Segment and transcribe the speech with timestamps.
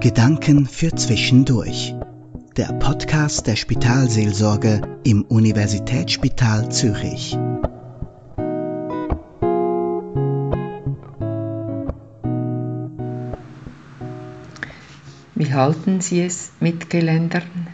[0.00, 1.92] Gedanken für Zwischendurch.
[2.56, 7.36] Der Podcast der Spitalseelsorge im Universitätsspital Zürich.
[15.34, 17.66] Wie halten Sie es mit Geländern?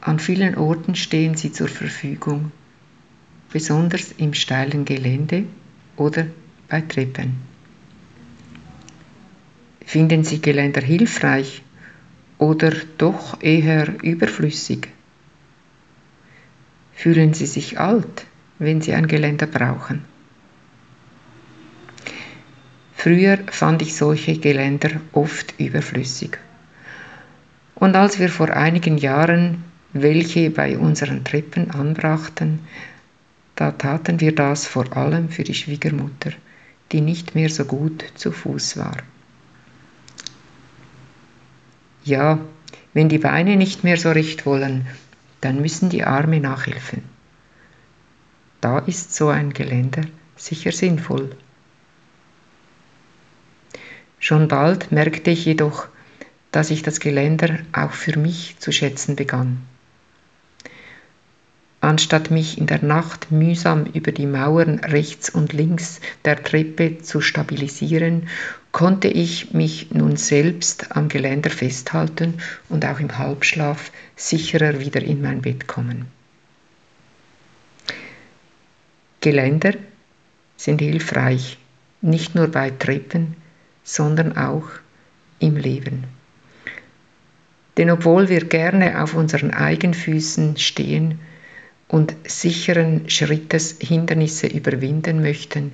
[0.00, 2.52] An vielen Orten stehen sie zur Verfügung,
[3.52, 5.46] besonders im steilen Gelände
[5.96, 6.26] oder
[6.68, 7.47] bei Treppen.
[9.88, 11.62] Finden Sie Geländer hilfreich
[12.36, 14.88] oder doch eher überflüssig?
[16.92, 18.26] Fühlen Sie sich alt,
[18.58, 20.04] wenn Sie ein Geländer brauchen?
[22.96, 26.36] Früher fand ich solche Geländer oft überflüssig.
[27.74, 32.58] Und als wir vor einigen Jahren welche bei unseren Treppen anbrachten,
[33.54, 36.32] da taten wir das vor allem für die Schwiegermutter,
[36.92, 38.98] die nicht mehr so gut zu Fuß war.
[42.08, 42.38] Ja,
[42.94, 44.86] wenn die Beine nicht mehr so recht wollen,
[45.42, 47.02] dann müssen die Arme nachhelfen.
[48.62, 51.36] Da ist so ein Geländer sicher sinnvoll.
[54.18, 55.88] Schon bald merkte ich jedoch,
[56.50, 59.66] dass ich das Geländer auch für mich zu schätzen begann.
[61.82, 67.20] Anstatt mich in der Nacht mühsam über die Mauern rechts und links der Treppe zu
[67.20, 68.28] stabilisieren,
[68.78, 72.34] konnte ich mich nun selbst am Geländer festhalten
[72.68, 76.06] und auch im Halbschlaf sicherer wieder in mein Bett kommen.
[79.20, 79.72] Geländer
[80.56, 81.58] sind hilfreich,
[82.02, 83.34] nicht nur bei Treppen,
[83.82, 84.68] sondern auch
[85.40, 86.04] im Leben.
[87.78, 91.18] Denn obwohl wir gerne auf unseren Eigenfüßen stehen
[91.88, 95.72] und sicheren Schrittes Hindernisse überwinden möchten,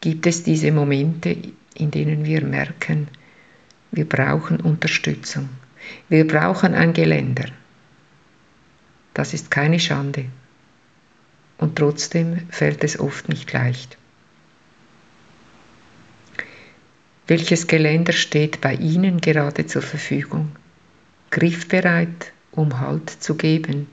[0.00, 1.36] gibt es diese Momente,
[1.74, 3.08] in denen wir merken,
[3.90, 5.48] wir brauchen Unterstützung,
[6.08, 7.46] wir brauchen ein Geländer.
[9.14, 10.26] Das ist keine Schande.
[11.58, 13.96] Und trotzdem fällt es oft nicht leicht.
[17.26, 20.56] Welches Geländer steht bei Ihnen gerade zur Verfügung?
[21.30, 23.86] Griffbereit, um Halt zu geben.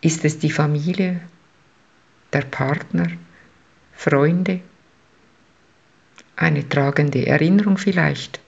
[0.00, 1.20] Ist es die Familie,
[2.32, 3.10] der Partner,
[3.94, 4.60] Freunde?
[6.38, 8.40] Eine tragende Erinnerung vielleicht?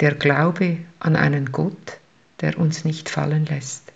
[0.00, 1.98] Der Glaube an einen Gott,
[2.40, 3.92] der uns nicht fallen lässt?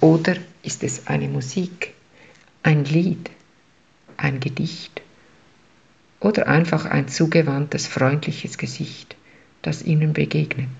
[0.00, 1.94] Oder ist es eine Musik,
[2.62, 3.30] ein Lied,
[4.16, 5.02] ein Gedicht?
[6.22, 9.16] oder einfach ein zugewandtes, freundliches Gesicht,
[9.60, 10.70] das ihnen begegnet.